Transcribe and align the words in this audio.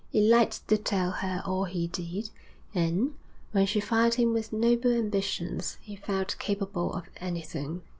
He 0.09 0.19
liked 0.19 0.67
to 0.69 0.77
tell 0.79 1.11
her 1.11 1.43
all 1.45 1.65
he 1.65 1.85
did, 1.85 2.31
and, 2.73 3.13
when 3.51 3.67
she 3.67 3.79
fired 3.79 4.15
him 4.15 4.33
with 4.33 4.51
noble 4.51 4.91
ambitions, 4.91 5.77
he 5.79 5.95
felt 5.95 6.39
capable 6.39 6.91
of 6.93 7.05
anything. 7.17 7.83